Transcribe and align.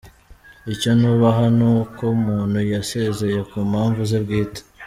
Icyo 0.73 0.91
nubaha 0.99 1.45
nuko 1.57 2.01
umuntu 2.17 2.57
yasezeye 2.73 3.39
ku 3.49 3.57
mpamvu 3.69 4.01
ze 4.09 4.19
bwite. 4.23 4.61